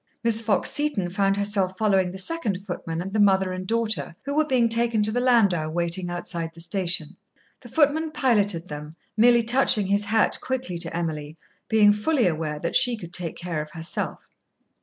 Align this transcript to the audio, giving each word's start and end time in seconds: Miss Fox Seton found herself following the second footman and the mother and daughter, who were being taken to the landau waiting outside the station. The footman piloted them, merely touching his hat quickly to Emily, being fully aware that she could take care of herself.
Miss 0.23 0.41
Fox 0.41 0.71
Seton 0.71 1.11
found 1.11 1.37
herself 1.37 1.77
following 1.77 2.11
the 2.11 2.17
second 2.17 2.65
footman 2.65 3.03
and 3.03 3.13
the 3.13 3.19
mother 3.19 3.53
and 3.53 3.67
daughter, 3.67 4.15
who 4.25 4.33
were 4.33 4.43
being 4.47 4.67
taken 4.67 5.03
to 5.03 5.11
the 5.11 5.19
landau 5.19 5.69
waiting 5.69 6.09
outside 6.09 6.49
the 6.55 6.59
station. 6.59 7.15
The 7.59 7.69
footman 7.69 8.09
piloted 8.11 8.67
them, 8.67 8.95
merely 9.15 9.43
touching 9.43 9.85
his 9.85 10.05
hat 10.05 10.39
quickly 10.41 10.79
to 10.79 10.97
Emily, 10.97 11.37
being 11.69 11.93
fully 11.93 12.25
aware 12.25 12.57
that 12.57 12.75
she 12.75 12.97
could 12.97 13.13
take 13.13 13.37
care 13.37 13.61
of 13.61 13.69
herself. 13.73 14.27